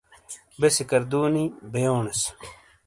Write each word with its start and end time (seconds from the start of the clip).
بے 0.59 0.67
سکردو 0.75 1.21
نی 1.33 1.43
بئیونیس۔ 1.71 2.21